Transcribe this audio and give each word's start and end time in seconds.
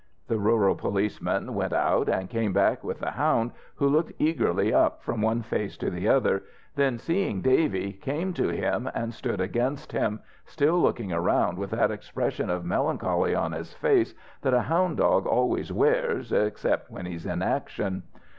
The 0.29 0.39
rural 0.39 0.73
policeman 0.73 1.53
went 1.53 1.73
out, 1.73 2.09
and 2.09 2.27
came 2.27 2.53
back 2.53 2.83
with 2.83 2.97
the 3.01 3.11
hound, 3.11 3.51
who 3.75 3.87
looked 3.87 4.13
eagerly 4.17 4.73
up 4.73 5.03
from 5.03 5.21
one 5.21 5.43
face 5.43 5.77
to 5.77 5.91
the 5.91 6.07
other, 6.07 6.41
then, 6.75 6.97
seeing 6.97 7.41
Davy, 7.43 7.93
came 7.93 8.33
to 8.33 8.47
him 8.49 8.89
and 8.95 9.13
stood 9.13 9.39
against 9.39 9.91
him, 9.91 10.21
still 10.43 10.81
looking 10.81 11.13
around 11.13 11.59
with 11.59 11.69
that 11.69 11.91
expression 11.91 12.49
of 12.49 12.65
melancholy 12.65 13.35
on 13.35 13.51
his 13.51 13.75
face 13.75 14.15
that 14.41 14.55
a 14.55 14.61
hound 14.61 14.97
dog 14.97 15.27
always 15.27 15.71
wears 15.71 16.31
except 16.31 16.89
when 16.89 17.05
he's 17.05 17.27
in 17.27 17.43
action. 17.43 18.01